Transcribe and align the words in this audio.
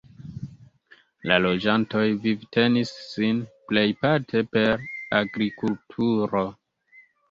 La 1.31 1.37
loĝantoj 1.47 2.07
vivtenis 2.25 2.95
sin 3.11 3.45
plejparte 3.71 4.45
per 4.59 4.85
agrikulturo. 5.23 6.49